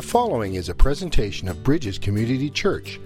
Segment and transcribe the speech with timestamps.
[0.00, 2.98] The following is a presentation of Bridges Community Church.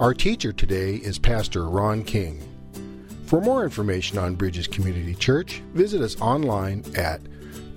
[0.00, 2.42] Our teacher today is Pastor Ron King.
[3.26, 7.20] For more information on Bridges Community Church, visit us online at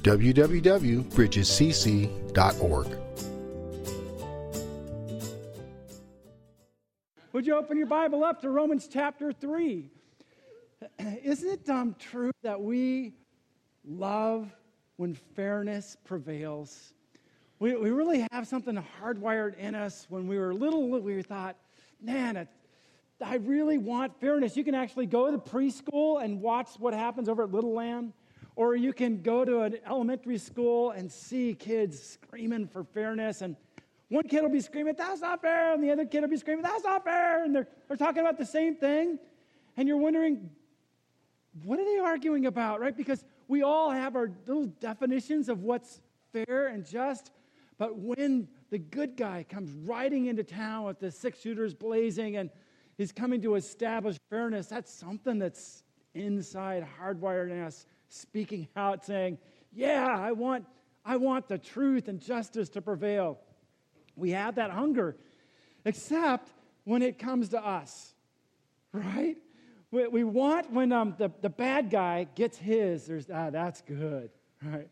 [0.02, 2.88] www.bridgescc.org.
[7.31, 9.88] Would you open your Bible up to Romans chapter 3?
[11.23, 13.13] Isn't it um, true that we
[13.85, 14.52] love
[14.98, 16.92] when fairness prevails?
[17.63, 20.05] We, we really have something hardwired in us.
[20.09, 21.55] When we were little, we thought,
[22.02, 22.45] man,
[23.23, 24.58] I really want fairness.
[24.58, 28.12] You can actually go to preschool and watch what happens over at Little Lamb,
[28.58, 33.41] or you can go to an elementary school and see kids screaming for fairness.
[33.41, 33.55] And
[34.09, 36.64] one kid will be screaming, that's not fair, and the other kid will be screaming,
[36.64, 37.45] that's not fair.
[37.45, 39.20] And they're, they're talking about the same thing.
[39.77, 40.50] And you're wondering,
[41.64, 42.98] what are they arguing about, right?
[42.98, 46.02] Because we all have our little definitions of what's
[46.34, 47.31] fair and just.
[47.84, 52.50] But when the good guy comes riding into town with the six shooters blazing and
[52.98, 59.38] he's coming to establish fairness, that's something that's inside, hardwired in us, speaking out, saying,
[59.73, 60.66] Yeah, I want,
[61.03, 63.38] I want the truth and justice to prevail.
[64.16, 65.18] We have that hunger,
[65.84, 66.53] except
[66.86, 68.16] when it comes to us,
[68.94, 69.36] right?
[69.92, 74.30] We, we want when um, the, the bad guy gets his, there's, ah, that's good,
[74.64, 74.88] right?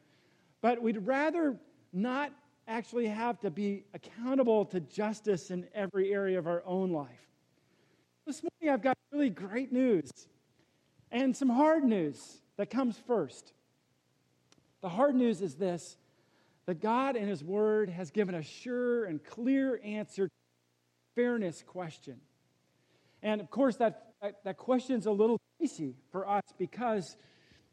[0.60, 1.56] But we'd rather
[1.94, 2.34] not
[2.72, 7.28] actually have to be accountable to justice in every area of our own life.
[8.26, 10.10] This morning, I've got really great news
[11.12, 13.52] and some hard news that comes first.
[14.80, 15.98] The hard news is this
[16.66, 21.64] that God in His Word has given a sure and clear answer to the fairness
[21.68, 22.22] question.
[23.22, 27.18] And of course, that, that, that question's a little dicey for us because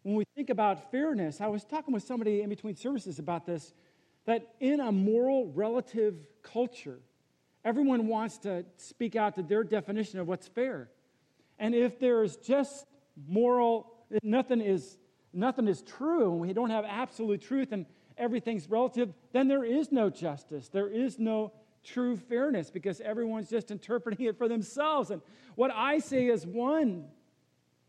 [0.03, 3.75] when we think about fairness, I was talking with somebody in between services about this
[4.29, 6.99] that in a moral relative culture,
[7.65, 10.91] everyone wants to speak out to their definition of what's fair.
[11.59, 12.85] And if there's just
[13.27, 13.91] moral,
[14.23, 14.99] nothing is,
[15.33, 17.87] nothing is true, and we don't have absolute truth and
[18.19, 20.69] everything's relative, then there is no justice.
[20.69, 25.11] There is no true fairness because everyone's just interpreting it for themselves.
[25.11, 25.23] And
[25.55, 27.07] what I say is one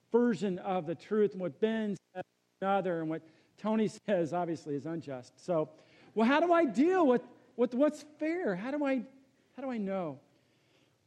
[0.10, 2.24] version of the truth, and what Ben says
[2.62, 3.24] another, and what
[3.58, 5.34] Tony says obviously is unjust.
[5.46, 5.70] So
[6.20, 7.22] well, how do I deal with,
[7.56, 8.54] with what's fair?
[8.54, 9.04] How do I
[9.56, 10.20] how do I know?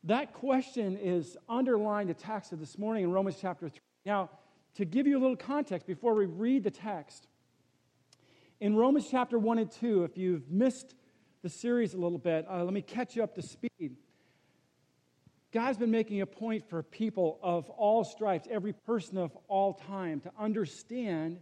[0.05, 3.79] That question is underlying the text of this morning in Romans chapter 3.
[4.07, 4.31] Now,
[4.77, 7.27] to give you a little context before we read the text,
[8.59, 10.95] in Romans chapter 1 and 2, if you've missed
[11.43, 13.97] the series a little bit, uh, let me catch you up to speed.
[15.53, 20.21] God's been making a point for people of all stripes, every person of all time,
[20.21, 21.39] to understand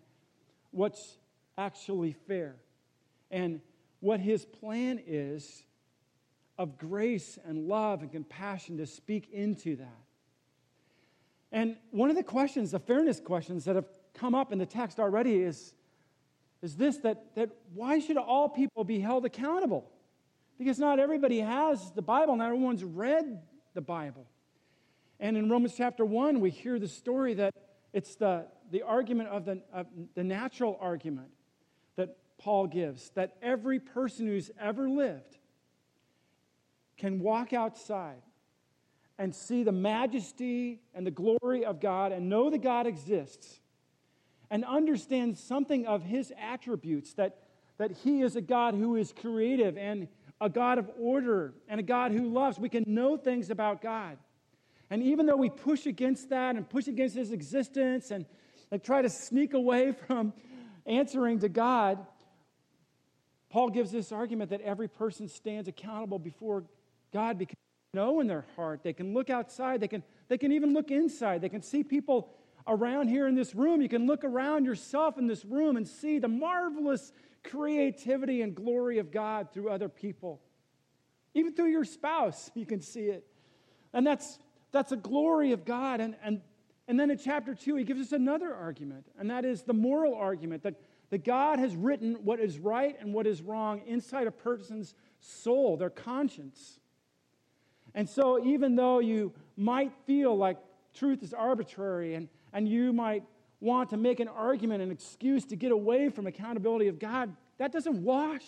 [0.72, 1.18] what's
[1.56, 2.56] actually fair
[3.30, 3.60] and
[4.00, 5.62] what his plan is
[6.58, 10.04] of grace and love and compassion to speak into that.
[11.52, 15.00] And one of the questions, the fairness questions that have come up in the text
[15.00, 15.74] already is,
[16.62, 19.90] is this that, that why should all people be held accountable?
[20.58, 23.40] Because not everybody has the Bible, not everyone's read
[23.74, 24.26] the Bible.
[25.18, 27.54] And in Romans chapter 1, we hear the story that
[27.92, 31.28] it's the, the argument of the, of the natural argument
[32.40, 35.36] Paul gives that every person who's ever lived
[36.96, 38.22] can walk outside
[39.18, 43.60] and see the majesty and the glory of God and know that God exists
[44.50, 47.36] and understand something of his attributes that,
[47.76, 50.08] that he is a God who is creative and
[50.40, 52.58] a God of order and a God who loves.
[52.58, 54.16] We can know things about God.
[54.88, 58.24] And even though we push against that and push against his existence and,
[58.70, 60.32] and try to sneak away from
[60.86, 61.98] answering to God,
[63.50, 66.64] Paul gives this argument that every person stands accountable before
[67.12, 67.56] God because
[67.92, 68.82] they know in their heart.
[68.82, 71.42] They can look outside, they can, they can even look inside.
[71.42, 72.30] They can see people
[72.66, 73.82] around here in this room.
[73.82, 78.98] You can look around yourself in this room and see the marvelous creativity and glory
[78.98, 80.40] of God through other people.
[81.34, 83.26] Even through your spouse, you can see it.
[83.92, 84.38] And that's,
[84.72, 86.00] that's a glory of God.
[86.00, 86.40] And, and,
[86.86, 90.14] and then in chapter 2, he gives us another argument, and that is the moral
[90.14, 90.74] argument that
[91.10, 95.76] that God has written what is right and what is wrong inside a person's soul,
[95.76, 96.78] their conscience.
[97.94, 100.56] And so, even though you might feel like
[100.94, 103.24] truth is arbitrary and, and you might
[103.60, 107.72] want to make an argument, an excuse to get away from accountability of God, that
[107.72, 108.44] doesn't wash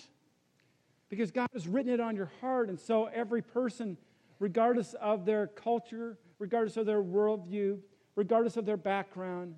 [1.09, 2.69] because God has written it on your heart.
[2.69, 3.97] And so, every person,
[4.39, 7.81] regardless of their culture, regardless of their worldview,
[8.15, 9.57] regardless of their background,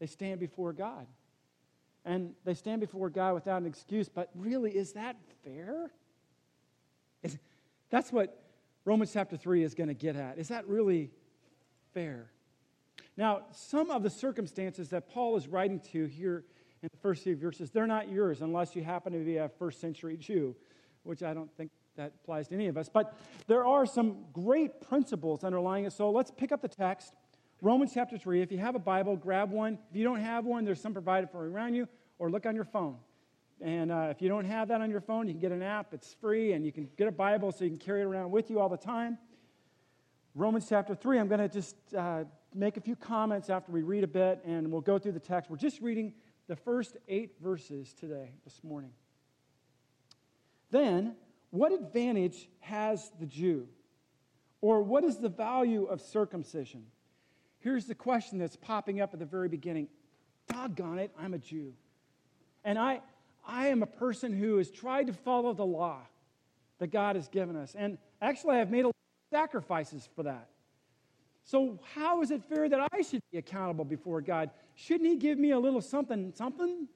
[0.00, 1.06] they stand before God
[2.04, 4.08] and they stand before God without an excuse.
[4.08, 5.90] But really, is that fair?
[7.22, 7.38] Is,
[7.90, 8.42] That's what
[8.84, 10.38] Romans chapter 3 is going to get at.
[10.38, 11.10] Is that really
[11.92, 12.30] fair?
[13.16, 16.44] Now, some of the circumstances that Paul is writing to here
[16.82, 19.80] in the first few verses, they're not yours unless you happen to be a first
[19.80, 20.54] century Jew,
[21.02, 22.88] which I don't think that applies to any of us.
[22.88, 23.14] But
[23.48, 25.92] there are some great principles underlying it.
[25.92, 27.12] So let's pick up the text.
[27.60, 28.40] Romans chapter 3.
[28.40, 29.78] If you have a Bible, grab one.
[29.90, 31.88] If you don't have one, there's some provided for around you,
[32.20, 32.96] or look on your phone.
[33.60, 35.92] And uh, if you don't have that on your phone, you can get an app.
[35.92, 38.48] It's free, and you can get a Bible so you can carry it around with
[38.48, 39.18] you all the time.
[40.36, 42.22] Romans chapter 3, I'm going to just uh,
[42.54, 45.50] make a few comments after we read a bit, and we'll go through the text.
[45.50, 46.14] We're just reading
[46.46, 48.92] the first eight verses today, this morning.
[50.70, 51.16] Then,
[51.50, 53.66] what advantage has the Jew?
[54.60, 56.86] Or what is the value of circumcision?
[57.60, 59.88] Here's the question that's popping up at the very beginning
[60.48, 61.74] Doggone it, I'm a Jew.
[62.64, 63.00] And I,
[63.46, 66.00] I am a person who has tried to follow the law
[66.78, 67.74] that God has given us.
[67.76, 70.48] And actually, I've made a lot of sacrifices for that.
[71.44, 74.50] So, how is it fair that I should be accountable before God?
[74.74, 76.86] Shouldn't He give me a little something, something?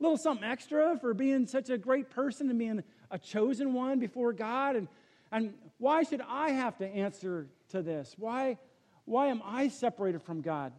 [0.00, 3.98] A little something extra for being such a great person and being a chosen one
[3.98, 4.76] before God?
[4.76, 4.88] And,
[5.30, 8.14] and why should I have to answer to this?
[8.16, 8.56] Why,
[9.04, 10.72] why am I separated from God?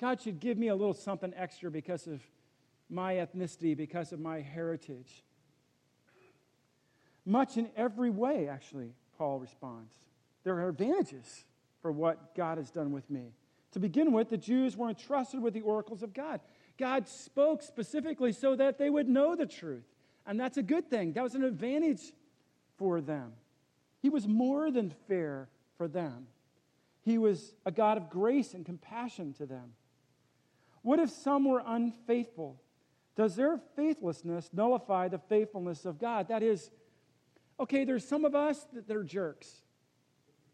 [0.00, 2.20] God should give me a little something extra because of
[2.90, 5.24] my ethnicity, because of my heritage.
[7.24, 9.94] Much in every way, actually, Paul responds.
[10.42, 11.44] There are advantages
[11.80, 13.32] for what God has done with me.
[13.72, 16.40] To begin with, the Jews were entrusted with the oracles of God.
[16.78, 19.84] God spoke specifically so that they would know the truth.
[20.26, 21.12] And that's a good thing.
[21.12, 22.12] That was an advantage
[22.76, 23.32] for them.
[24.00, 26.26] He was more than fair for them.
[27.04, 29.74] He was a God of grace and compassion to them.
[30.82, 32.60] What if some were unfaithful?
[33.14, 36.28] Does their faithlessness nullify the faithfulness of God?
[36.28, 36.70] That is,
[37.60, 39.62] okay, there's some of us that are jerks.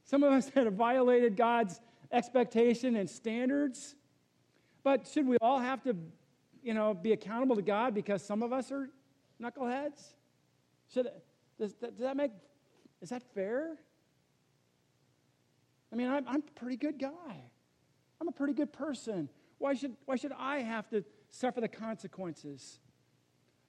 [0.05, 1.81] Some of us that have violated God's
[2.13, 3.95] expectation and standards.
[4.83, 5.97] But should we all have to,
[6.63, 8.91] you know, be accountable to God because some of us are
[9.41, 10.15] knuckleheads?
[10.93, 11.09] Should,
[11.59, 12.33] does, does that make,
[13.01, 13.79] is that fair?
[15.93, 17.43] I mean, I'm, I'm a pretty good guy.
[18.21, 19.29] I'm a pretty good person.
[19.59, 22.81] Why should, why should I have to suffer the consequences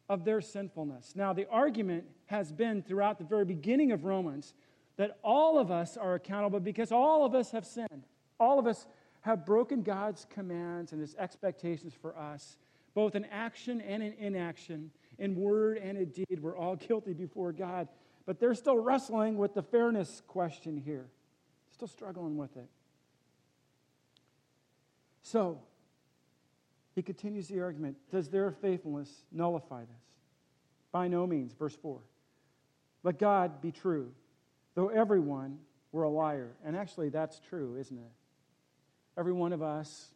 [0.09, 1.13] of their sinfulness?
[1.15, 4.53] Now, the argument has been throughout the very beginning of Romans
[4.97, 8.06] that all of us are accountable because all of us have sinned.
[8.39, 8.85] All of us
[9.21, 12.57] have broken God's commands and his expectations for us,
[12.94, 16.39] both in action and in inaction, in word and in deed.
[16.39, 17.88] We're all guilty before God.
[18.25, 21.09] But they're still wrestling with the fairness question here
[21.81, 22.69] still struggling with it.
[25.24, 25.60] So,
[26.94, 30.04] he continues the argument Does their faithfulness nullify this?
[30.92, 31.54] By no means.
[31.54, 32.00] Verse 4.
[33.01, 34.12] Let God be true,
[34.75, 35.57] though everyone
[35.92, 36.51] were a liar.
[36.63, 38.12] And actually, that's true, isn't it?
[39.18, 40.10] Every one of us,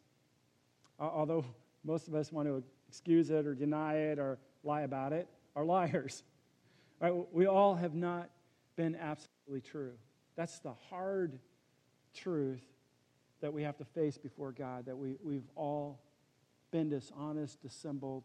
[1.00, 1.44] although
[1.84, 5.26] most of us want to excuse it or deny it or lie about it,
[5.56, 6.22] are liars.
[7.00, 7.12] Right?
[7.32, 8.30] We all have not
[8.76, 9.94] been absolutely true.
[10.36, 11.40] That's the hard
[12.16, 12.64] truth
[13.40, 16.00] that we have to face before God, that we, we've all
[16.70, 18.24] been dishonest, dissembled,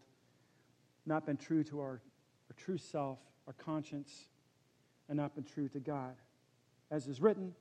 [1.05, 2.01] not been true to our,
[2.49, 4.27] our true self, our conscience,
[5.09, 6.15] and not been true to God.
[6.89, 7.53] As is written,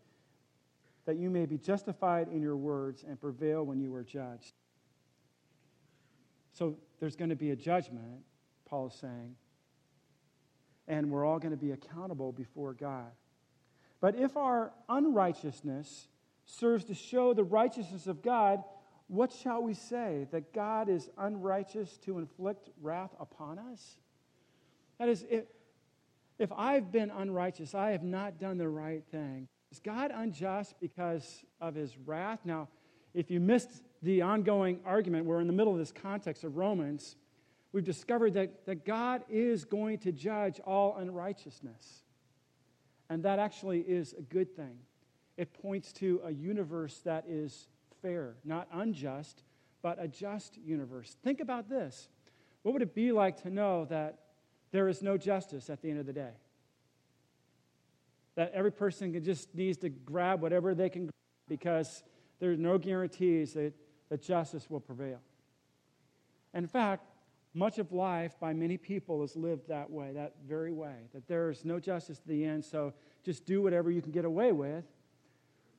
[1.06, 4.54] that you may be justified in your words and prevail when you are judged.
[6.52, 8.22] So there's going to be a judgment,
[8.66, 9.34] Paul is saying,
[10.86, 13.10] and we're all going to be accountable before God.
[14.00, 16.08] But if our unrighteousness
[16.50, 18.62] serves to show the righteousness of God,
[19.08, 20.26] what shall we say?
[20.30, 23.96] That God is unrighteous to inflict wrath upon us?
[24.98, 25.44] That is, if,
[26.38, 29.48] if I've been unrighteous, I have not done the right thing.
[29.72, 32.40] Is God unjust because of his wrath?
[32.44, 32.68] Now,
[33.14, 37.16] if you missed the ongoing argument, we're in the middle of this context of Romans,
[37.72, 42.02] we've discovered that, that God is going to judge all unrighteousness.
[43.08, 44.78] And that actually is a good thing
[45.40, 47.66] it points to a universe that is
[48.02, 49.42] fair, not unjust,
[49.80, 51.16] but a just universe.
[51.24, 52.10] Think about this.
[52.62, 54.18] What would it be like to know that
[54.70, 56.32] there is no justice at the end of the day?
[58.34, 61.14] That every person just needs to grab whatever they can grab
[61.48, 62.02] because
[62.38, 63.72] there's no guarantees that,
[64.10, 65.20] that justice will prevail.
[66.52, 67.06] In fact,
[67.54, 71.48] much of life by many people is lived that way, that very way, that there
[71.48, 72.92] is no justice to the end, so
[73.24, 74.84] just do whatever you can get away with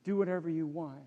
[0.04, 0.98] do whatever you want.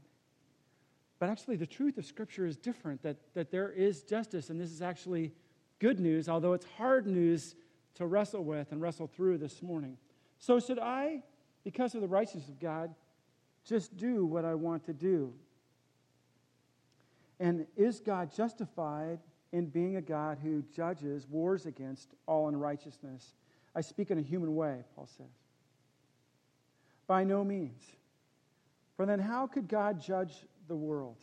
[1.20, 4.72] But actually, the truth of Scripture is different, that, that there is justice, and this
[4.72, 5.32] is actually
[5.80, 7.56] good news, although it's hard news
[7.96, 9.98] to wrestle with and wrestle through this morning.
[10.40, 11.24] So, should I,
[11.64, 12.94] because of the righteousness of God,
[13.64, 15.34] just do what I want to do?
[17.40, 19.20] And is God justified
[19.52, 23.34] in being a God who judges, wars against all unrighteousness?
[23.74, 25.26] I speak in a human way, Paul says.
[27.08, 27.82] By no means.
[28.96, 30.34] For then, how could God judge
[30.68, 31.18] the world?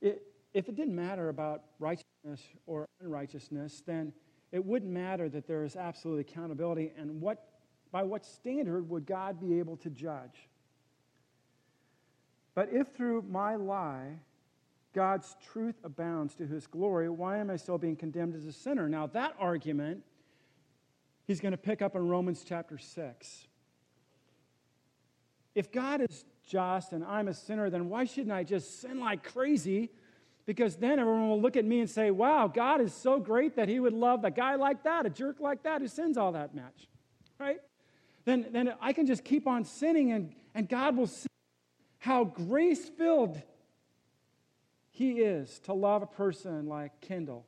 [0.00, 0.22] It,
[0.54, 4.12] if it didn't matter about righteousness or unrighteousness, then
[4.52, 6.92] it wouldn't matter that there is absolute accountability.
[6.96, 7.46] And what,
[7.92, 10.48] by what standard would God be able to judge?
[12.54, 14.18] But if through my lie
[14.92, 18.88] God's truth abounds to his glory, why am I still being condemned as a sinner?
[18.88, 20.02] Now, that argument
[21.26, 23.46] he's going to pick up in Romans chapter 6.
[25.54, 29.32] If God is just and I'm a sinner, then why shouldn't I just sin like
[29.32, 29.90] crazy?
[30.46, 33.68] Because then everyone will look at me and say, wow, God is so great that
[33.68, 36.54] he would love a guy like that, a jerk like that who sins all that
[36.54, 36.88] much,
[37.38, 37.58] right?
[38.24, 41.28] Then, then I can just keep on sinning and, and God will see
[41.98, 43.40] how grace filled
[44.90, 47.46] he is to love a person like Kendall,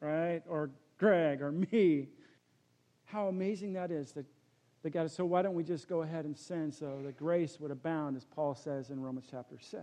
[0.00, 0.42] right?
[0.48, 2.08] Or Greg or me.
[3.04, 4.26] How amazing that is that,
[4.84, 7.70] that God, so why don't we just go ahead and sin so that grace would
[7.70, 9.82] abound, as Paul says in Romans chapter 6.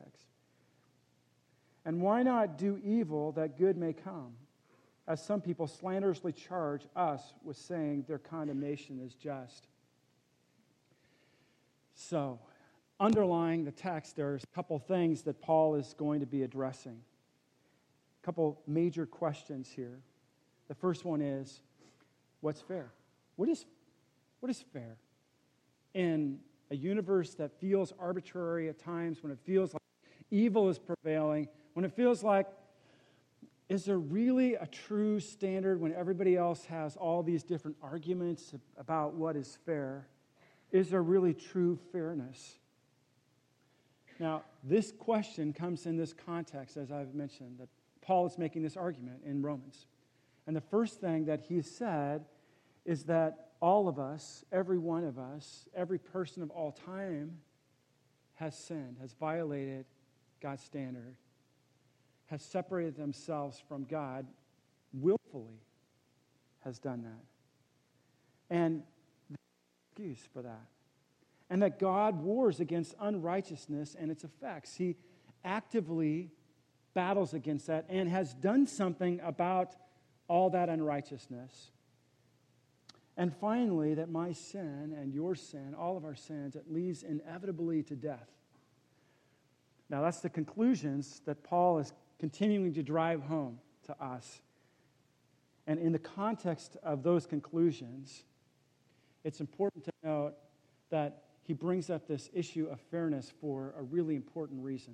[1.84, 4.34] And why not do evil that good may come?
[5.08, 9.68] As some people slanderously charge us with saying their condemnation is just.
[11.96, 12.40] So,
[13.00, 17.02] underlying the text, there's a couple things that Paul is going to be addressing.
[18.22, 20.00] A couple major questions here.
[20.68, 21.62] The first one is
[22.42, 22.92] what's fair?
[23.36, 23.66] What is,
[24.42, 24.98] what is fair?
[25.94, 29.82] In a universe that feels arbitrary at times, when it feels like
[30.30, 32.48] evil is prevailing, when it feels like,
[33.70, 39.14] is there really a true standard when everybody else has all these different arguments about
[39.14, 40.08] what is fair?
[40.72, 42.58] Is there really true fairness?
[44.20, 47.70] Now, this question comes in this context, as I've mentioned, that
[48.02, 49.86] Paul is making this argument in Romans.
[50.48, 52.26] And the first thing that he said
[52.86, 57.38] is that all of us, every one of us, every person of all time
[58.36, 59.86] has sinned, has violated
[60.42, 61.16] God's standard,
[62.28, 64.26] has separated themselves from God,
[64.94, 65.62] willfully
[66.64, 68.56] has done that.
[68.56, 68.84] And
[69.94, 70.68] excuse for that
[71.52, 74.74] and that God wars against unrighteousness and its effects.
[74.74, 74.96] He
[75.44, 76.32] actively
[76.94, 79.76] battles against that and has done something about
[80.30, 81.72] all that unrighteousness.
[83.18, 87.84] And finally, that my sin and your sin, all of our sins, it leads inevitably
[87.84, 88.30] to death.
[89.90, 94.42] Now, that's the conclusions that Paul is continuing to drive home to us.
[95.68, 98.24] And in the context of those conclusions,
[99.24, 100.34] it's important to note
[100.90, 104.94] that he brings up this issue of fairness for a really important reason.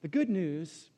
[0.00, 0.90] The good news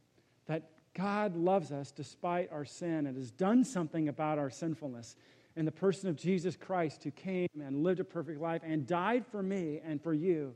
[0.47, 5.17] that God loves us despite our sin and has done something about our sinfulness
[5.57, 9.25] in the person of Jesus Christ, who came and lived a perfect life and died
[9.27, 10.55] for me and for you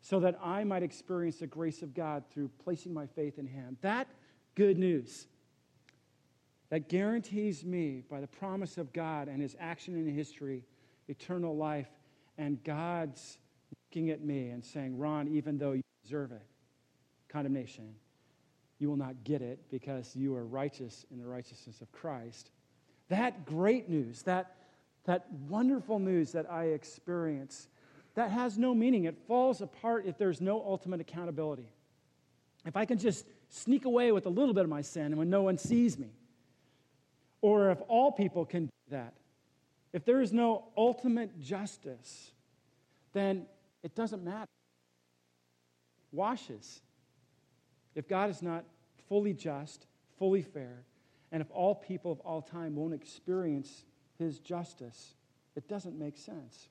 [0.00, 3.76] so that I might experience the grace of God through placing my faith in Him.
[3.82, 4.08] That
[4.54, 5.26] good news
[6.70, 10.64] that guarantees me, by the promise of God and His action in history,
[11.08, 11.88] eternal life
[12.38, 13.38] and God's
[13.88, 16.42] looking at me and saying, Ron, even though you deserve it,
[17.28, 17.94] condemnation,
[18.78, 22.50] you will not get it because you are righteous in the righteousness of Christ.
[23.08, 24.56] That great news, that,
[25.04, 27.68] that wonderful news that I experience,
[28.14, 29.04] that has no meaning.
[29.04, 31.70] It falls apart if there's no ultimate accountability.
[32.64, 35.30] If I can just sneak away with a little bit of my sin and when
[35.30, 36.08] no one sees me,
[37.40, 39.14] or if all people can do that,
[39.92, 42.32] if there is no ultimate justice,
[43.12, 43.46] then
[43.82, 44.48] it doesn't matter.
[46.12, 46.80] Washes.
[47.94, 48.64] If God is not
[49.08, 49.86] fully just,
[50.18, 50.82] fully fair,
[51.32, 53.84] and if all people of all time won't experience
[54.18, 55.14] his justice,
[55.54, 56.68] it doesn't make sense.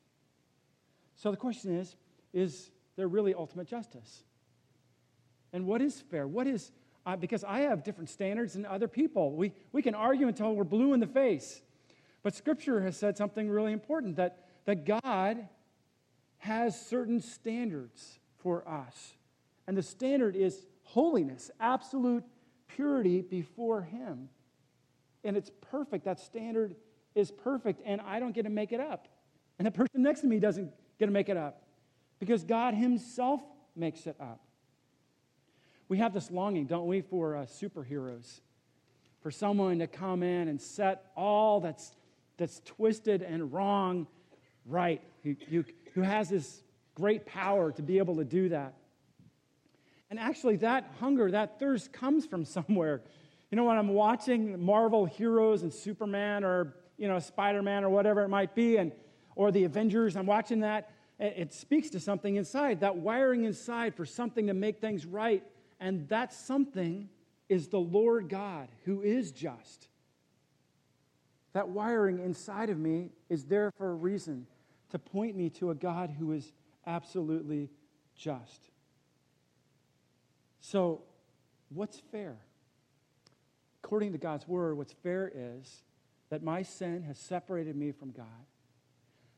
[1.16, 1.96] So the question is
[2.34, 4.24] is there really ultimate justice?
[5.54, 6.28] And what is fair?
[6.28, 6.72] What is,
[7.06, 9.34] uh, because I have different standards than other people.
[9.36, 11.62] We, we can argue until we're blue in the face.
[12.24, 15.48] But Scripture has said something really important that, that God
[16.40, 19.14] has certain standards for us.
[19.68, 22.24] And the standard is holiness, absolute
[22.68, 24.30] purity before Him.
[25.26, 26.06] And it's perfect.
[26.06, 26.76] That standard
[27.16, 29.08] is perfect, and I don't get to make it up.
[29.60, 31.64] And the person next to me doesn't get to make it up
[32.20, 33.42] because God Himself
[33.76, 34.40] makes it up.
[35.88, 38.40] We have this longing, don't we, for uh, superheroes,
[39.22, 41.96] for someone to come in and set all that's
[42.38, 44.08] that's twisted and wrong
[44.66, 45.64] right, who, who,
[45.94, 46.64] who has this
[46.96, 48.74] great power to be able to do that.
[50.10, 53.02] And actually, that hunger, that thirst comes from somewhere.
[53.56, 57.90] You know, when I'm watching Marvel heroes and Superman or, you know, Spider Man or
[57.90, 58.92] whatever it might be, and,
[59.34, 64.06] or the Avengers, I'm watching that, it speaks to something inside, that wiring inside for
[64.06, 65.42] something to make things right.
[65.80, 67.08] And that something
[67.48, 69.88] is the Lord God who is just.
[71.54, 74.48] That wiring inside of me is there for a reason
[74.90, 76.52] to point me to a God who is
[76.86, 77.70] absolutely
[78.18, 78.70] just.
[80.60, 81.04] So,
[81.70, 82.36] what's fair?
[83.86, 85.84] According to God's word, what's fair is
[86.32, 88.26] that my sin has separated me from God,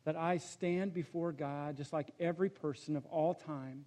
[0.05, 3.83] that I stand before God just like every person of all time,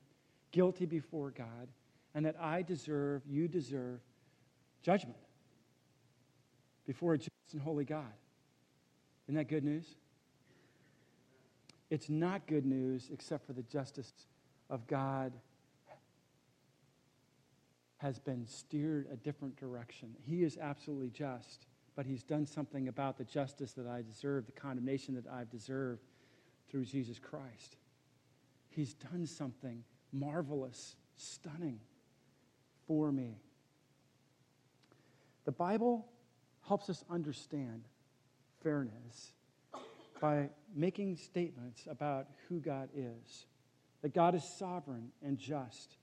[0.50, 1.68] guilty before God,
[2.14, 4.00] and that I deserve, you deserve
[4.82, 5.16] judgment
[6.86, 8.12] before a just and holy God.
[9.28, 9.86] Isn't that good news?
[11.88, 14.12] It's not good news except for the justice
[14.68, 15.32] of God
[18.00, 20.08] has been steered a different direction.
[20.22, 24.52] He is absolutely just, but he's done something about the justice that I deserve, the
[24.52, 26.00] condemnation that I've deserved
[26.70, 27.76] through Jesus Christ.
[28.70, 31.78] He's done something marvelous, stunning
[32.86, 33.42] for me.
[35.44, 36.06] The Bible
[36.66, 37.84] helps us understand
[38.62, 39.32] fairness
[40.22, 43.46] by making statements about who God is.
[44.00, 45.96] That God is sovereign and just,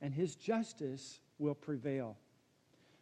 [0.00, 2.16] and his justice will prevail.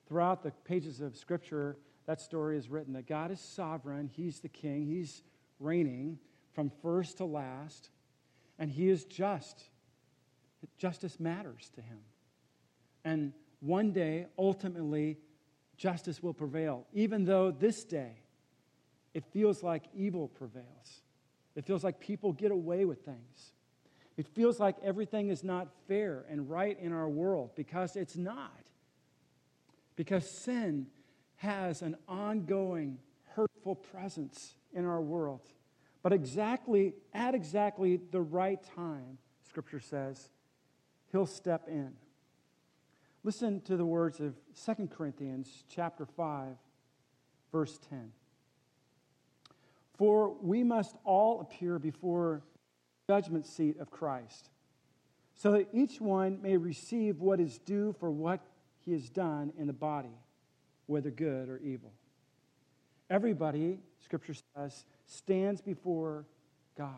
[0.07, 4.49] Throughout the pages of Scripture, that story is written that God is sovereign, he's the
[4.49, 5.23] king, he's
[5.59, 6.19] reigning
[6.53, 7.91] from first to last,
[8.59, 9.69] and he is just.
[10.77, 12.01] Justice matters to him.
[13.05, 15.19] And one day, ultimately,
[15.77, 18.13] justice will prevail, even though this day
[19.15, 21.03] it feels like evil prevails.
[21.57, 23.53] It feels like people get away with things.
[24.21, 28.67] It feels like everything is not fair and right in our world because it's not.
[29.97, 30.89] Because sin
[31.37, 32.99] has an ongoing
[33.35, 35.41] hurtful presence in our world.
[36.03, 39.17] But exactly at exactly the right time,
[39.49, 40.29] scripture says,
[41.13, 41.95] he'll step in.
[43.25, 44.35] Listen to the words of
[44.67, 46.57] 2 Corinthians chapter 5
[47.53, 48.13] verse 10.
[49.97, 52.43] For we must all appear before
[53.11, 54.51] judgment seat of Christ,
[55.35, 58.39] so that each one may receive what is due for what
[58.85, 60.17] he has done in the body,
[60.87, 61.91] whether good or evil.
[63.11, 66.25] Everybody, Scripture says, stands before
[66.79, 66.95] God.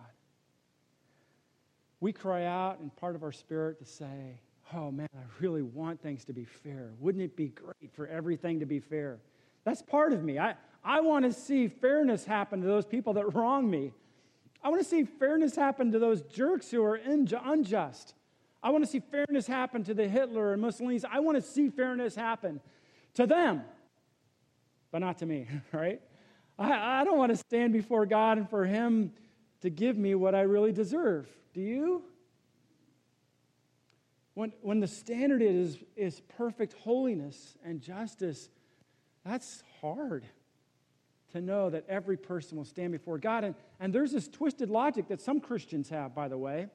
[2.00, 4.38] We cry out in part of our spirit to say,
[4.74, 6.90] Oh man, I really want things to be fair.
[7.00, 9.18] Wouldn't it be great for everything to be fair?
[9.64, 10.38] That's part of me.
[10.38, 13.92] I, I want to see fairness happen to those people that wrong me.
[14.62, 18.14] I want to see fairness happen to those jerks who are unjust.
[18.62, 21.04] I want to see fairness happen to the Hitler and Mussolini's.
[21.04, 22.60] I want to see fairness happen
[23.14, 23.62] to them,
[24.92, 26.00] but not to me, right?
[26.58, 29.12] I, I don't want to stand before God and for Him
[29.62, 31.28] to give me what I really deserve.
[31.54, 32.04] Do you?
[34.34, 38.48] When, when the standard is, is perfect holiness and justice,
[39.24, 40.24] that's hard
[41.32, 43.44] to know that every person will stand before God.
[43.44, 46.68] And, and there's this twisted logic that some Christians have, by the way,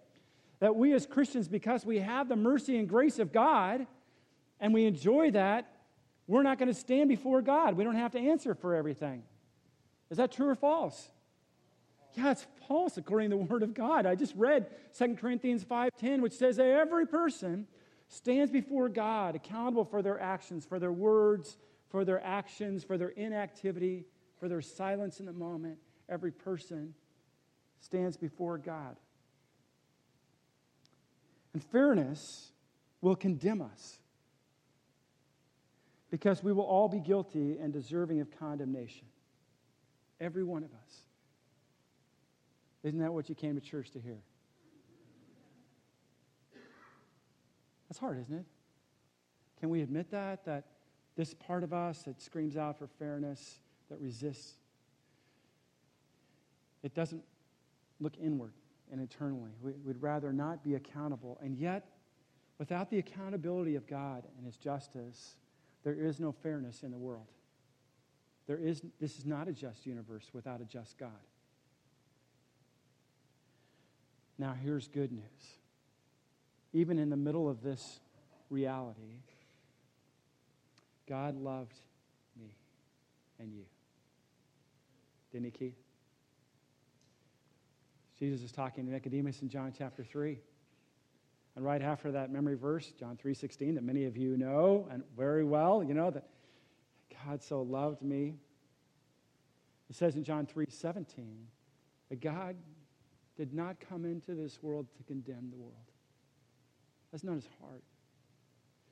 [0.59, 3.85] that we as Christians, because we have the mercy and grace of God
[4.59, 5.71] and we enjoy that,
[6.27, 7.75] we're not going to stand before God.
[7.75, 9.23] We don't have to answer for everything.
[10.09, 11.09] Is that true or false?
[12.13, 14.05] Yeah, it's false according to the Word of God.
[14.05, 14.67] I just read
[14.97, 17.67] 2 Corinthians 5.10, which says that every person
[18.07, 21.57] stands before God accountable for their actions, for their words,
[21.89, 24.05] for their actions, for their inactivity,
[24.39, 25.77] for their silence in the moment.
[26.09, 26.93] Every person
[27.81, 28.95] stands before God.
[31.53, 32.51] And fairness
[33.01, 33.99] will condemn us
[36.09, 39.07] because we will all be guilty and deserving of condemnation.
[40.19, 41.01] Every one of us.
[42.83, 44.19] Isn't that what you came to church to hear?
[47.89, 48.45] That's hard, isn't it?
[49.59, 50.45] Can we admit that?
[50.45, 50.65] That
[51.15, 54.53] this part of us that screams out for fairness, that resists,
[56.83, 57.23] it doesn't
[57.99, 58.53] look inward
[58.91, 59.51] and internally.
[59.61, 61.37] We, would rather not be accountable.
[61.41, 61.87] And yet,
[62.57, 65.35] without the accountability of God and His justice,
[65.83, 67.27] there is no fairness in the world.
[68.47, 71.11] There is, this is not a just universe without a just God.
[74.37, 75.23] Now, here's good news.
[76.71, 77.99] Even in the middle of this
[78.49, 79.21] reality,
[81.07, 81.73] God loved
[82.39, 82.51] me
[83.39, 83.65] and you.
[85.31, 85.77] Didn't he, Keith?
[88.17, 90.39] Jesus is talking to Nicodemus in John chapter 3.
[91.55, 95.43] And right after that memory verse, John 3:16, that many of you know and very
[95.43, 96.29] well, you know that
[97.25, 98.37] God so loved me.
[99.89, 101.47] It says in John 3:17
[102.09, 102.55] that God
[103.35, 105.91] did not come into this world to condemn the world.
[107.11, 107.83] That's not his heart.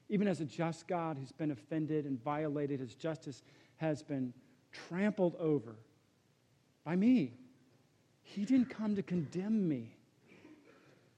[0.10, 3.43] Even as a just God who's been offended and violated, his justice
[3.78, 4.34] has been
[4.71, 5.76] trampled over
[6.86, 7.34] by me.
[8.21, 9.95] He didn't come to condemn me.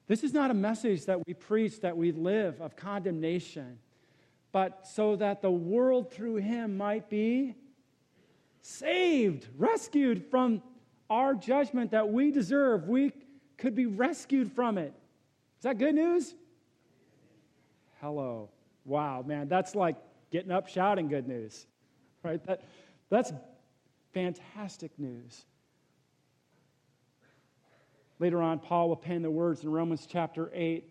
[0.08, 3.78] This is not a message that we preach, that we live of condemnation,
[4.54, 7.56] but so that the world through him might be
[8.62, 10.62] saved, rescued from
[11.10, 12.88] our judgment that we deserve.
[12.88, 13.12] We
[13.58, 14.94] could be rescued from it.
[15.58, 16.34] Is that good news?
[18.00, 18.50] Hello.
[18.86, 19.98] Wow, man, that's like
[20.32, 21.66] getting up shouting good news,
[22.24, 22.42] right?
[22.46, 22.64] That,
[23.10, 23.34] that's
[24.14, 25.46] fantastic news.
[28.20, 30.90] Later on, Paul will pen the words in Romans chapter 8.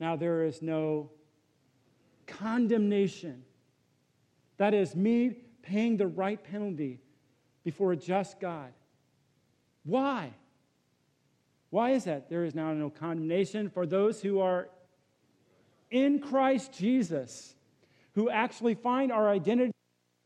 [0.00, 1.10] Now there is no
[2.26, 3.42] condemnation.
[4.56, 7.00] That is, me paying the right penalty
[7.64, 8.72] before a just God.
[9.84, 10.32] Why?
[11.70, 12.28] Why is that?
[12.28, 14.68] There is now no condemnation for those who are
[15.90, 17.54] in Christ Jesus,
[18.14, 19.72] who actually find our identity,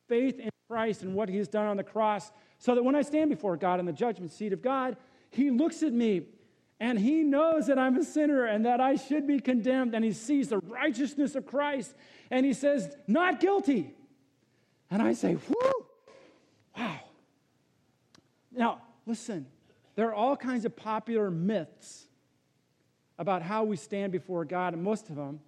[0.09, 3.03] faith in Christ and what he has done on the cross, so that when I
[3.03, 4.97] stand before God in the judgment seat of God,
[5.31, 6.23] he looks at me
[6.79, 10.13] and he knows that I'm a sinner and that I should be condemned, and he
[10.13, 11.95] sees the righteousness of Christ
[12.31, 13.95] and he says, Not guilty.
[14.91, 15.87] And I say, Whoo,
[16.77, 17.01] wow.
[18.53, 19.47] Now, listen,
[19.95, 22.07] there are all kinds of popular myths
[23.19, 25.41] about how we stand before God, and most of them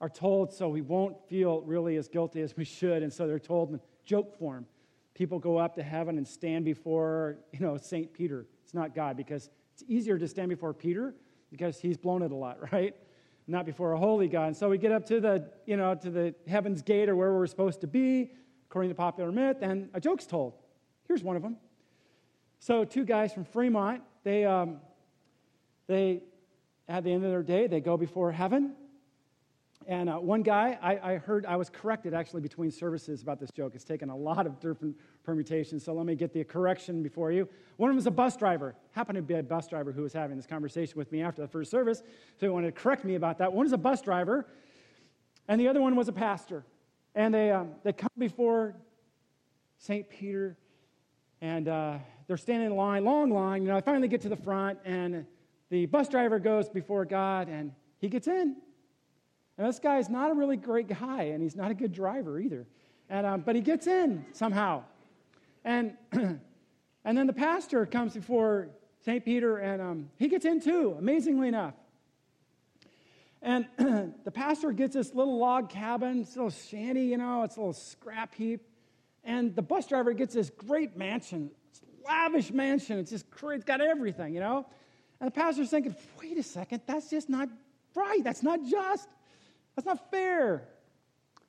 [0.00, 3.38] are told so we won't feel really as guilty as we should, and so they're
[3.38, 4.66] told in joke form.
[5.14, 8.12] People go up to heaven and stand before, you know, St.
[8.12, 8.46] Peter.
[8.74, 11.14] Not God because it's easier to stand before Peter
[11.50, 12.94] because he's blown it a lot, right?
[13.46, 14.48] Not before a holy God.
[14.48, 17.32] And so we get up to the, you know, to the heaven's gate or where
[17.32, 18.30] we're supposed to be,
[18.68, 20.54] according to popular myth, and a joke's told.
[21.06, 21.56] Here's one of them.
[22.58, 24.80] So two guys from Fremont, they, um,
[25.86, 26.22] they
[26.88, 28.74] at the end of their day, they go before heaven,
[29.86, 33.50] and uh, one guy, I, I, heard, I was corrected actually between services about this
[33.50, 33.72] joke.
[33.74, 37.48] It's taken a lot of different permutations, so let me get the correction before you.
[37.76, 40.12] One of them was a bus driver, happened to be a bus driver who was
[40.12, 41.98] having this conversation with me after the first service,
[42.38, 43.52] so he wanted to correct me about that.
[43.52, 44.46] One is a bus driver,
[45.48, 46.64] and the other one was a pastor.
[47.14, 48.74] And they, um, they come before
[49.78, 50.08] St.
[50.08, 50.56] Peter,
[51.40, 53.62] and uh, they're standing in line, long line.
[53.62, 55.26] You know, I finally get to the front, and
[55.70, 58.56] the bus driver goes before God, and he gets in.
[59.56, 62.40] And this guy is not a really great guy, and he's not a good driver
[62.40, 62.66] either.
[63.08, 64.82] And, um, but he gets in somehow.
[65.64, 66.38] And, and
[67.04, 68.68] then the pastor comes before
[69.04, 69.24] St.
[69.24, 71.74] Peter, and um, he gets in too, amazingly enough.
[73.42, 73.66] And
[74.24, 77.74] the pastor gets this little log cabin, this little shanty, you know, it's a little
[77.74, 78.66] scrap heap.
[79.22, 81.50] And the bus driver gets this great mansion,
[82.06, 82.98] lavish mansion.
[82.98, 84.66] It's just it's got everything, you know.
[85.20, 87.48] And the pastor's thinking, wait a second, that's just not
[87.94, 88.22] right.
[88.22, 89.08] That's not just.
[89.76, 90.68] That's not fair.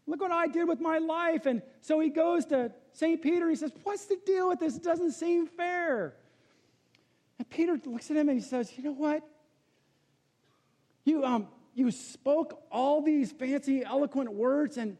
[0.07, 1.45] Look what I did with my life.
[1.45, 3.21] And so he goes to St.
[3.21, 3.49] Peter.
[3.49, 4.77] He says, What's the deal with this?
[4.77, 6.15] It doesn't seem fair.
[7.39, 9.23] And Peter looks at him and he says, You know what?
[11.03, 14.97] You, um, you spoke all these fancy, eloquent words, and,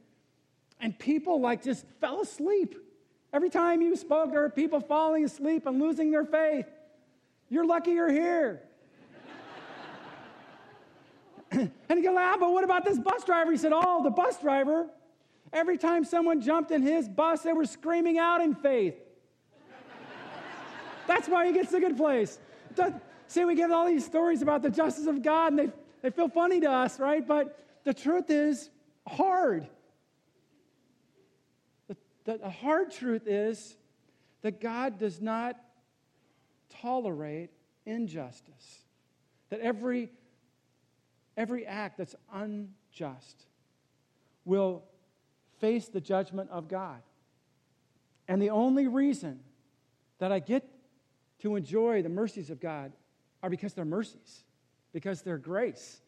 [0.80, 2.76] and people like just fell asleep.
[3.34, 6.68] Every time you spoke, there were people falling asleep and losing their faith.
[7.50, 8.62] You're lucky you're here.
[11.52, 13.52] and he goes, ah, but what about this bus driver?
[13.52, 14.88] He said, oh, the bus driver,
[15.56, 18.96] every time someone jumped in his bus, they were screaming out in faith.
[21.08, 22.38] That's why he gets the good place.
[23.28, 26.28] See, we get all these stories about the justice of God, and they, they feel
[26.28, 27.26] funny to us, right?
[27.26, 28.70] But the truth is
[29.08, 29.68] hard.
[31.88, 33.76] The, the, the hard truth is
[34.42, 35.58] that God does not
[36.82, 37.50] tolerate
[37.86, 38.84] injustice.
[39.50, 40.12] That every
[41.38, 43.46] every act that's unjust
[44.46, 44.84] will
[45.60, 47.02] face the judgment of God.
[48.28, 49.40] And the only reason
[50.20, 50.68] that I get
[51.40, 52.92] to enjoy the mercies of God
[53.44, 54.44] are because they're mercies,
[54.94, 56.02] because they're grace,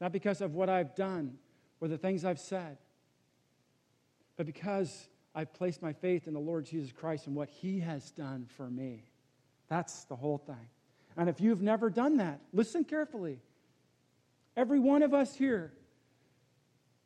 [0.00, 1.38] not because of what I've done
[1.80, 2.78] or the things I've said,
[4.36, 8.10] but because I've placed my faith in the Lord Jesus Christ and what He has
[8.10, 9.04] done for me.
[9.68, 10.68] That's the whole thing.
[11.16, 13.38] And if you've never done that, listen carefully.
[14.56, 15.72] Every one of us here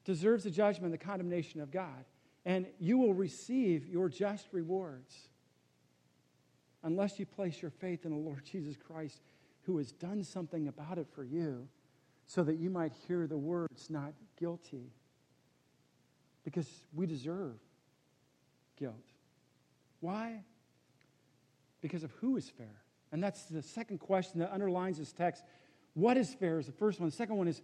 [0.07, 2.07] deserves the judgment, the condemnation of God,
[2.47, 5.29] and you will receive your just rewards.
[6.87, 9.21] unless you place your faith in the Lord Jesus Christ,
[9.63, 11.69] who has done something about it for you,
[12.27, 14.93] so that you might hear the words, not guilty.
[16.45, 17.59] Because we deserve
[18.79, 18.95] guilt.
[20.01, 20.45] Why?
[21.81, 22.83] Because of who is fair.
[23.11, 25.43] And that's the second question that underlines this text.
[25.95, 27.09] What is fair is the first one.
[27.09, 27.61] The second one is,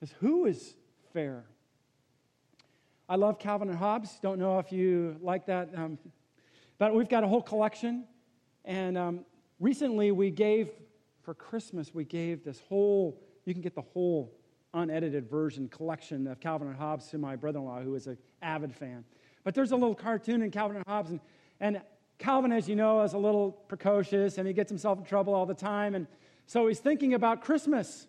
[0.00, 0.74] is who is
[1.12, 1.44] fair?
[3.08, 4.18] I love Calvin and Hobbes.
[4.20, 5.70] Don't know if you like that.
[5.76, 5.96] Um,
[6.76, 8.04] but we've got a whole collection.
[8.64, 9.20] And um,
[9.60, 10.70] recently we gave,
[11.22, 14.36] for Christmas, we gave this whole, you can get the whole
[14.74, 18.18] unedited version collection of Calvin and Hobbes to my brother in law, who is an
[18.42, 19.04] avid fan.
[19.44, 21.10] But there's a little cartoon in Calvin and Hobbes.
[21.10, 21.20] And,
[21.60, 21.82] and
[22.18, 25.46] Calvin, as you know, is a little precocious and he gets himself in trouble all
[25.46, 25.94] the time.
[25.94, 26.08] And
[26.46, 28.08] so he's thinking about Christmas.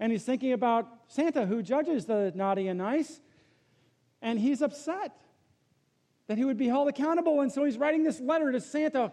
[0.00, 3.20] And he's thinking about Santa, who judges the naughty and nice.
[4.22, 5.16] And he's upset
[6.26, 7.40] that he would be held accountable.
[7.40, 9.12] And so he's writing this letter to Santa.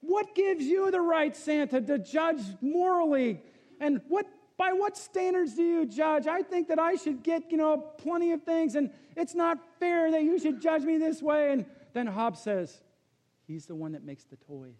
[0.00, 3.42] What gives you the right, Santa, to judge morally?
[3.80, 6.26] And what by what standards do you judge?
[6.26, 10.10] I think that I should get, you know, plenty of things, and it's not fair
[10.10, 11.52] that you should judge me this way.
[11.52, 12.80] And then Hobbes says,
[13.46, 14.74] He's the one that makes the toys.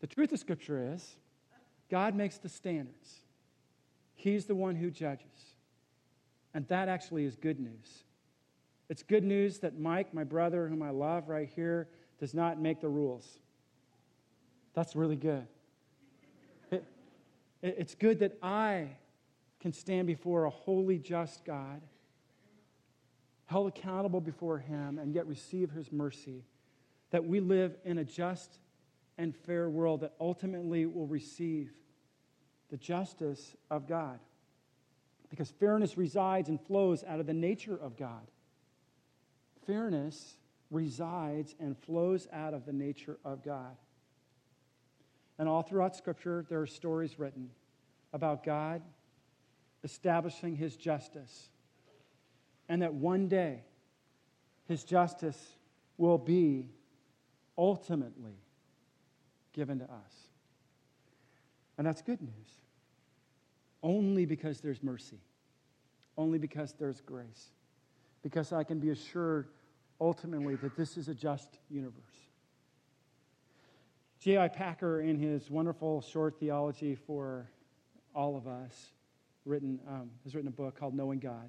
[0.00, 1.16] the truth of Scripture is,
[1.90, 3.20] God makes the standards.
[4.14, 5.49] He's the one who judges.
[6.54, 8.04] And that actually is good news.
[8.88, 12.80] It's good news that Mike, my brother, whom I love right here, does not make
[12.80, 13.38] the rules.
[14.74, 15.46] That's really good.
[16.72, 16.84] It,
[17.62, 18.88] it's good that I
[19.60, 21.82] can stand before a holy, just God,
[23.46, 26.44] held accountable before Him, and yet receive His mercy.
[27.10, 28.58] That we live in a just
[29.18, 31.70] and fair world that ultimately will receive
[32.70, 34.18] the justice of God
[35.30, 38.26] because fairness resides and flows out of the nature of God.
[39.66, 40.36] Fairness
[40.70, 43.76] resides and flows out of the nature of God.
[45.38, 47.50] And all throughout Scripture, there are stories written
[48.12, 48.82] about God
[49.82, 51.48] establishing his justice,
[52.68, 53.62] and that one day
[54.66, 55.56] his justice
[55.96, 56.68] will be
[57.56, 58.36] ultimately
[59.54, 60.14] given to us.
[61.78, 62.59] And that's good news
[63.82, 65.20] only because there's mercy,
[66.16, 67.50] only because there's grace,
[68.22, 69.48] because I can be assured
[70.00, 71.94] ultimately that this is a just universe.
[74.20, 74.48] J.I.
[74.48, 77.48] Packer, in his wonderful short theology for
[78.14, 78.92] all of us,
[79.46, 81.48] written, um, has written a book called Knowing God.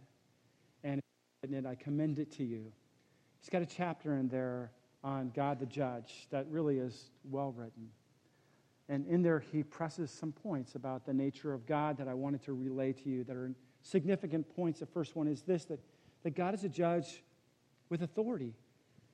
[0.84, 1.02] And
[1.44, 2.72] it, I commend it to you.
[3.40, 4.72] He's got a chapter in there
[5.04, 7.90] on God the Judge that really is well written.
[8.92, 12.44] And in there, he presses some points about the nature of God that I wanted
[12.44, 13.50] to relay to you that are
[13.82, 14.82] significant points.
[14.82, 15.80] The first one is this that,
[16.24, 17.24] that God is a judge
[17.88, 18.54] with authority.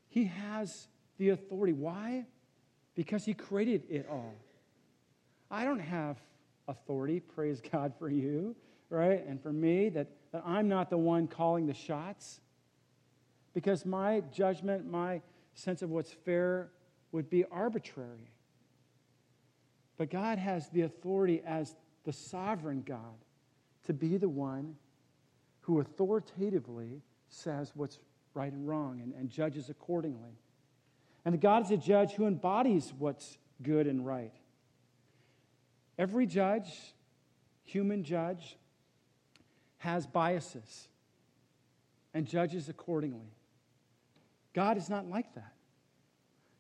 [0.09, 0.87] He has
[1.19, 1.73] the authority.
[1.73, 2.25] Why?
[2.95, 4.33] Because he created it all.
[5.51, 6.17] I don't have
[6.67, 8.55] authority, praise God for you,
[8.89, 9.23] right?
[9.27, 12.41] And for me, that, that I'm not the one calling the shots.
[13.53, 15.21] Because my judgment, my
[15.53, 16.71] sense of what's fair
[17.11, 18.31] would be arbitrary.
[19.97, 23.25] But God has the authority as the sovereign God
[23.85, 24.75] to be the one
[25.61, 27.99] who authoritatively says what's
[28.33, 30.39] right and wrong and, and judges accordingly.
[31.25, 34.31] And God is a judge who embodies what's good and right.
[35.97, 36.71] Every judge,
[37.63, 38.55] human judge,
[39.79, 40.87] has biases
[42.13, 43.33] and judges accordingly.
[44.53, 45.53] God is not like that.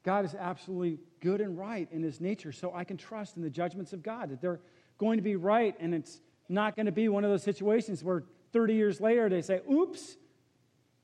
[0.07, 3.49] God is absolutely good and right in his nature, so I can trust in the
[3.49, 4.61] judgments of God that they're
[4.97, 8.23] going to be right, and it's not going to be one of those situations where
[8.53, 10.15] 30 years later they say, oops,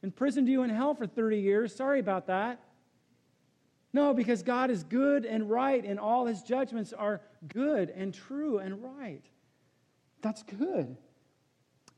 [0.03, 1.75] imprisoned you in hell for 30 years.
[1.75, 2.61] Sorry about that.
[3.91, 8.59] No, because God is good and right, and all his judgments are good and true
[8.59, 9.25] and right.
[10.21, 10.95] That's good.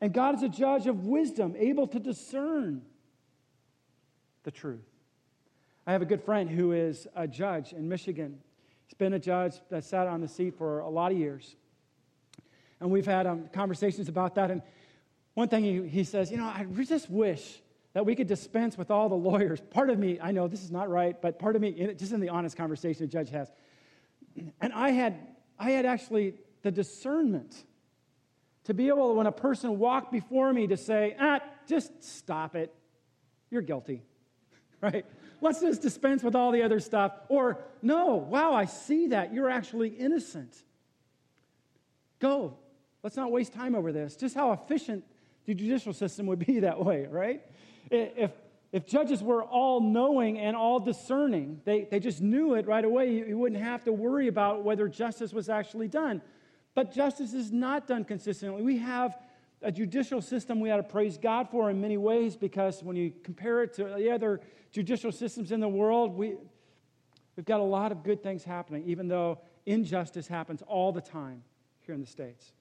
[0.02, 2.82] And God is a judge of wisdom, able to discern
[4.42, 4.95] the truth.
[5.88, 8.40] I have a good friend who is a judge in Michigan.
[8.88, 11.56] He's been a judge that sat on the seat for a lot of years.
[12.80, 14.50] And we've had um, conversations about that.
[14.50, 14.64] And
[15.36, 17.62] one thing he, he says, you know, I just wish
[17.94, 19.62] that we could dispense with all the lawyers.
[19.62, 22.20] Part of me, I know this is not right, but part of me, just in
[22.20, 23.52] the honest conversation a judge has.
[24.60, 25.20] And I had,
[25.60, 27.56] I had actually the discernment
[28.66, 32.74] to be able, when a person walked before me, to say, ah, just stop it.
[33.52, 34.02] You're guilty,
[34.82, 35.06] right?
[35.42, 37.14] Let's just dispense with all the other stuff.
[37.30, 39.34] Or, no, wow, I see that.
[39.34, 40.56] You're actually innocent.
[42.20, 42.58] Go.
[43.04, 44.16] Let's not waste time over this.
[44.16, 45.04] Just how efficient
[45.46, 47.44] the judicial system would be that way, right?
[47.92, 48.32] If,
[48.72, 53.14] If judges were all knowing and all discerning, they, they just knew it right away,
[53.14, 56.22] you, you wouldn't have to worry about whether justice was actually done.
[56.74, 58.64] But justice is not done consistently.
[58.64, 59.18] We have
[59.62, 63.14] a judicial system we ought to praise God for in many ways because when you
[63.24, 64.42] compare it to the other
[64.72, 66.36] judicial systems in the world, we,
[67.36, 71.44] we've got a lot of good things happening, even though injustice happens all the time
[71.82, 72.52] here in the States.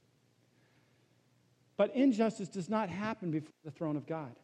[1.76, 4.36] But injustice does not happen before the throne of God.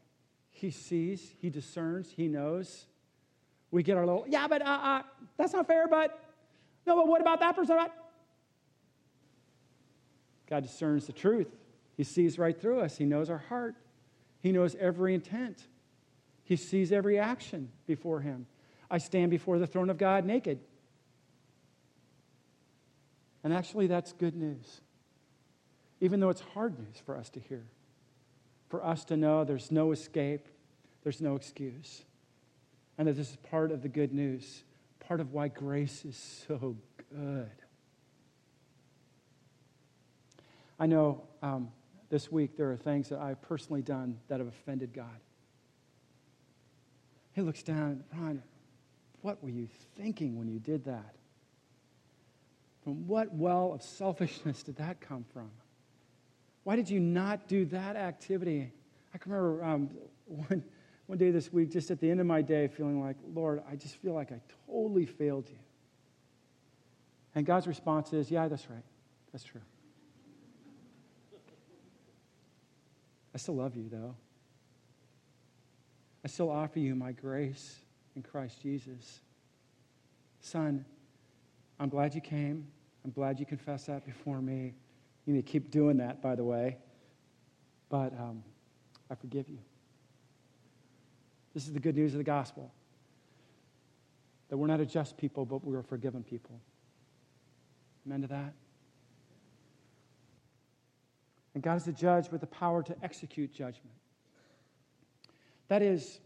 [0.51, 2.87] He sees, he discerns, he knows.
[3.71, 5.03] We get our little, yeah, but uh, uh,
[5.37, 6.19] that's not fair, but
[6.87, 7.79] no, but what about that person?
[10.49, 11.47] God discerns the truth.
[12.01, 12.97] He sees right through us.
[12.97, 13.75] He knows our heart.
[14.41, 15.67] He knows every intent.
[16.45, 18.47] He sees every action before him.
[18.91, 20.61] I stand before the throne of God naked.
[23.45, 24.81] And actually, that's good news,
[26.01, 27.67] even though it's hard news for us to hear
[28.71, 30.49] for us to know there's no escape,
[31.03, 32.03] there's no excuse,
[32.97, 34.65] and that this is part of the good news,
[35.01, 36.17] part of why grace is
[36.49, 36.79] so
[37.13, 37.51] good.
[40.79, 41.73] I know um,
[42.11, 45.21] this week there are things that I've personally done that have offended God.
[47.33, 48.43] He looks down, Ron,
[49.23, 51.15] what were you thinking when you did that?
[52.83, 55.51] From what well of selfishness did that come from?
[56.65, 58.73] Why did you not do that activity?
[59.15, 59.91] I can remember um,
[60.27, 60.65] one,
[61.07, 63.77] one day this week, just at the end of my day, feeling like, Lord, I
[63.77, 65.59] just feel like I totally failed you.
[67.35, 68.83] And God's response is, Yeah, that's right.
[69.33, 69.61] That's true.
[73.41, 74.15] Still love you, though.
[76.25, 77.77] I still offer you my grace
[78.15, 79.21] in Christ Jesus.
[80.41, 80.85] Son,
[81.79, 82.67] I'm glad you came.
[83.05, 84.75] I'm glad you confessed that before me.
[85.25, 86.77] You need to keep doing that, by the way.
[87.89, 88.43] But um,
[89.11, 89.59] I forgive you.
[91.55, 92.71] This is the good news of the gospel
[94.51, 96.61] that we're not a just people, but we're a forgiven people.
[98.07, 98.53] Amen to that?
[101.55, 103.97] And God is a judge with the power to execute judgment.
[105.69, 106.21] That is,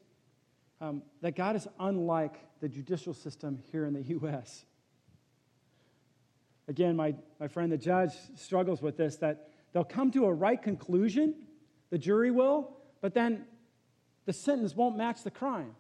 [0.81, 4.65] um, that God is unlike the judicial system here in the U.S.
[6.69, 10.61] Again, my, my friend the judge struggles with this that they'll come to a right
[10.61, 11.35] conclusion,
[11.91, 13.45] the jury will, but then
[14.27, 15.75] the sentence won't match the crime.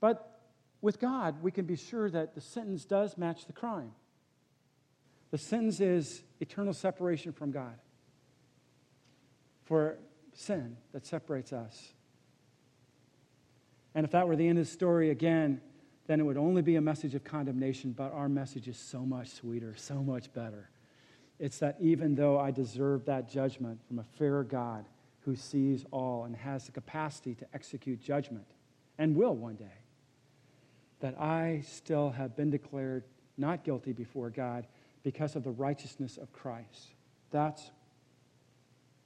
[0.00, 0.40] But
[0.80, 3.92] with God, we can be sure that the sentence does match the crime.
[5.30, 7.74] The sentence is eternal separation from God
[9.70, 9.96] for
[10.34, 11.92] sin that separates us.
[13.94, 15.60] And if that were the end of the story, again,
[16.08, 19.28] then it would only be a message of condemnation, but our message is so much
[19.28, 20.70] sweeter, so much better.
[21.38, 24.86] It's that even though I deserve that judgment from a fair God
[25.20, 28.46] who sees all and has the capacity to execute judgment
[28.98, 29.84] and will one day,
[30.98, 33.04] that I still have been declared
[33.38, 34.66] not guilty before God
[35.04, 36.88] because of the righteousness of Christ.
[37.30, 37.70] That's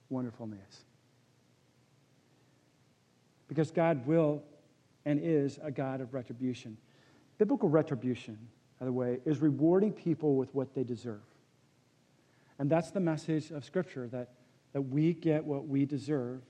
[0.09, 0.85] wonderful news.
[3.49, 4.43] Because God will
[5.05, 6.77] and is a God of retribution.
[7.39, 8.39] Biblical retribution,
[8.79, 11.21] by the way, is rewarding people with what they deserve.
[12.59, 14.31] And that's the message of Scripture that,
[14.73, 16.43] that we get what we deserve,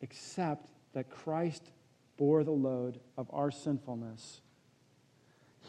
[0.00, 1.70] except that Christ
[2.16, 4.40] bore the load of our sinfulness.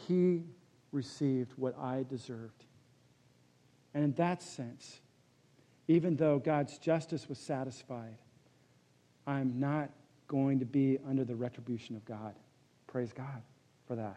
[0.06, 0.42] He
[0.90, 2.64] received what I deserved.
[3.94, 5.00] And in that sense,
[5.92, 8.16] even though God's justice was satisfied,
[9.26, 9.90] I'm not
[10.26, 12.34] going to be under the retribution of God.
[12.86, 13.42] Praise God
[13.86, 14.16] for that.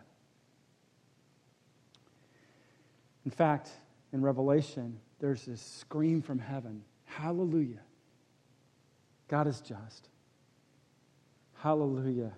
[3.26, 3.72] In fact,
[4.14, 7.82] in Revelation, there's this scream from heaven Hallelujah!
[9.28, 10.10] God is just.
[11.56, 12.32] Hallelujah!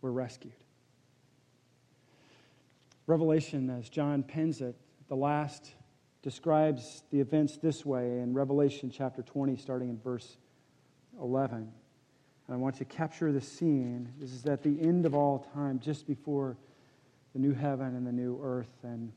[0.00, 0.52] We're rescued.
[3.06, 4.74] Revelation, as John pens it,
[5.08, 5.72] the last
[6.22, 10.36] describes the events this way in Revelation chapter 20, starting in verse
[11.20, 11.58] 11.
[11.58, 14.12] And I want you to capture the scene.
[14.18, 16.56] This is at the end of all time, just before
[17.32, 19.12] the new heaven and the new earth, and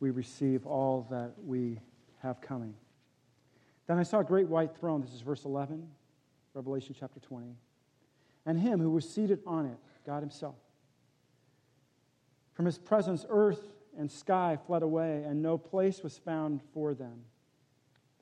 [0.00, 1.80] we receive all that we
[2.22, 2.74] have coming.
[3.86, 5.00] Then I saw a great white throne.
[5.00, 5.86] This is verse 11,
[6.54, 7.54] Revelation chapter 20.
[8.44, 10.56] And him who was seated on it, God Himself.
[12.54, 13.62] From His presence, earth
[13.98, 17.24] and sky fled away, and no place was found for them.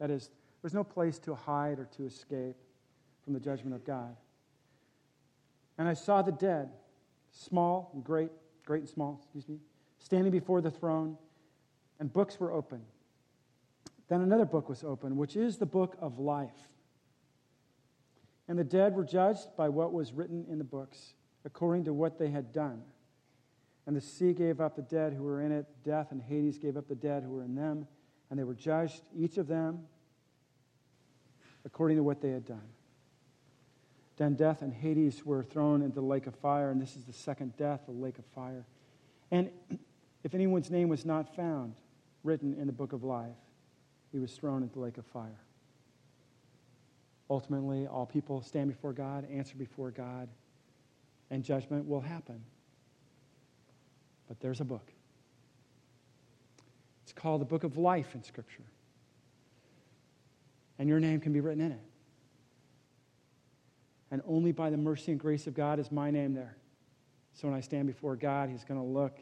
[0.01, 2.57] That is, there was no place to hide or to escape
[3.23, 4.17] from the judgment of God.
[5.79, 6.71] And I saw the dead,
[7.31, 8.31] small and great,
[8.65, 9.59] great and small, excuse me,
[9.99, 11.19] standing before the throne,
[12.01, 12.81] and books were open.
[14.09, 16.69] Then another book was open, which is the book of life.
[18.49, 21.15] And the dead were judged by what was written in the books,
[21.45, 22.83] according to what they had done.
[23.87, 26.77] And the sea gave up the dead who were in it, death and Hades gave
[26.77, 27.87] up the dead who were in them,
[28.31, 29.87] and they were judged, each of them,
[31.65, 32.69] according to what they had done.
[34.17, 37.13] Then death and Hades were thrown into the lake of fire, and this is the
[37.13, 38.67] second death, the lake of fire.
[39.31, 39.51] And
[40.25, 41.75] if anyone's name was not found
[42.25, 43.37] written in the book of life,
[44.11, 45.41] he was thrown into the lake of fire.
[47.29, 50.29] Ultimately, all people stand before God, answer before God,
[51.31, 52.43] and judgment will happen.
[54.29, 54.93] But there's a book.
[57.05, 58.65] It's called the Book of Life in Scripture.
[60.79, 61.81] And your name can be written in it.
[64.11, 66.57] And only by the mercy and grace of God is my name there.
[67.33, 69.19] So when I stand before God, He's going to look,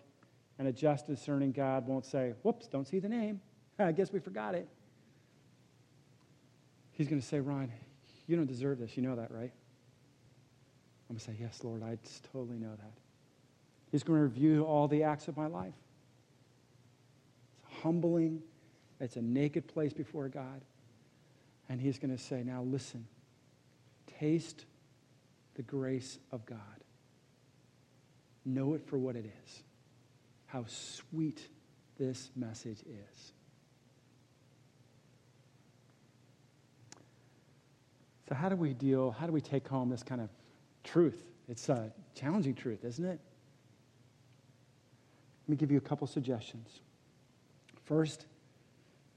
[0.59, 3.41] and a just, discerning God won't say, Whoops, don't see the name.
[3.79, 4.69] I guess we forgot it.
[6.93, 7.73] He's going to say, Ron,
[8.27, 8.97] you don't deserve this.
[8.97, 9.53] You know that, right?
[11.11, 11.99] I'm going to say, Yes, Lord, I
[12.33, 13.04] totally know that.
[13.95, 15.73] He's going to review all the acts of my life.
[17.63, 18.43] It's humbling,
[18.99, 20.63] it's a naked place before God.
[21.69, 23.07] And He's going to say, Now listen,
[24.19, 24.65] taste
[25.55, 26.59] the grace of God.
[28.45, 29.63] Know it for what it is.
[30.47, 31.47] How sweet
[31.97, 33.33] this message is.
[38.29, 40.31] So, how do we deal, how do we take home this kind of
[40.83, 41.23] truth?
[41.49, 43.21] It's a challenging truth, isn't it?
[45.45, 46.81] Let me give you a couple suggestions.
[47.85, 48.27] First,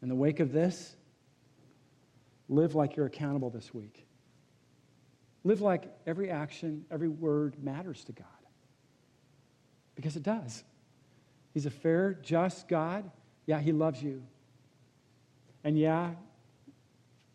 [0.01, 0.95] in the wake of this,
[2.49, 4.05] live like you're accountable this week.
[5.43, 8.28] Live like every action, every word matters to God.
[9.95, 10.63] Because it does.
[11.53, 13.09] He's a fair, just God.
[13.45, 14.21] Yeah, He loves you.
[15.63, 16.11] And yeah,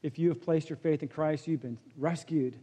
[0.02, 2.56] if you have placed your faith in Christ, you've been rescued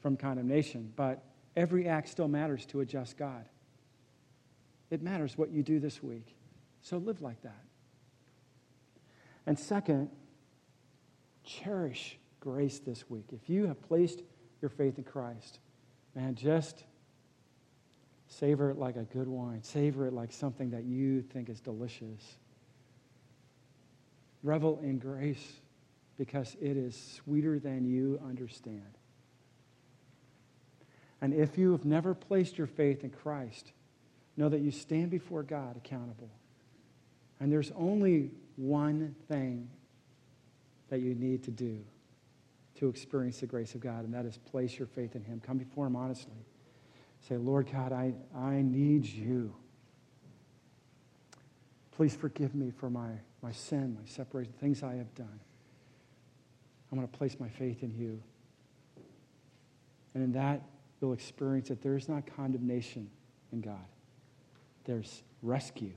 [0.00, 0.92] from condemnation.
[0.96, 1.22] But
[1.56, 3.44] every act still matters to a just God.
[4.92, 6.36] It matters what you do this week.
[6.82, 7.64] So live like that.
[9.46, 10.10] And second,
[11.44, 13.24] cherish grace this week.
[13.32, 14.20] If you have placed
[14.60, 15.60] your faith in Christ,
[16.14, 16.84] man, just
[18.28, 19.62] savor it like a good wine.
[19.62, 22.36] Savor it like something that you think is delicious.
[24.42, 25.54] Revel in grace
[26.18, 28.98] because it is sweeter than you understand.
[31.22, 33.72] And if you have never placed your faith in Christ,
[34.36, 36.30] know that you stand before God accountable.
[37.40, 39.68] And there's only one thing
[40.88, 41.84] that you need to do
[42.76, 45.40] to experience the grace of God, and that is place your faith in Him.
[45.44, 46.32] Come before Him honestly.
[47.28, 49.54] Say, Lord God, I, I need you.
[51.92, 53.10] Please forgive me for my,
[53.42, 55.40] my sin, my separation, things I have done.
[56.90, 58.20] I'm going to place my faith in you.
[60.14, 60.62] And in that,
[61.00, 63.08] you'll experience that there is not condemnation
[63.52, 63.84] in God,
[64.84, 65.92] there's rescue,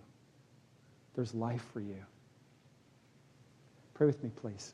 [1.16, 2.04] there's life for you.
[3.94, 4.74] Pray with me, please.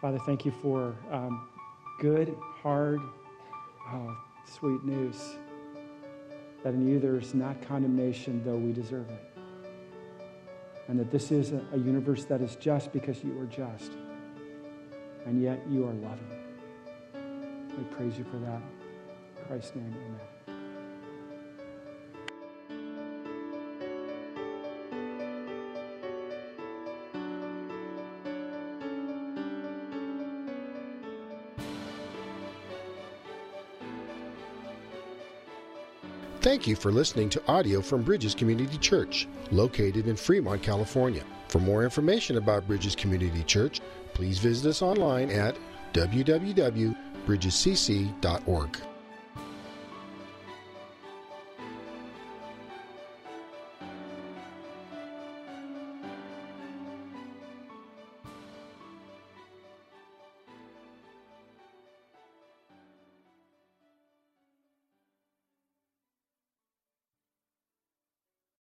[0.00, 1.48] Father, thank you for um,
[1.98, 3.00] good, hard,
[3.92, 5.36] oh, sweet news
[6.62, 9.38] that in you there's not condemnation, though we deserve it.
[10.88, 13.92] And that this is a, a universe that is just because you are just
[15.26, 16.44] and yet you are loving.
[17.76, 18.62] We praise you for that.
[19.38, 20.35] In Christ's name, amen.
[36.46, 41.24] Thank you for listening to audio from Bridges Community Church, located in Fremont, California.
[41.48, 43.80] For more information about Bridges Community Church,
[44.14, 45.56] please visit us online at
[45.92, 48.78] www.bridgescc.org.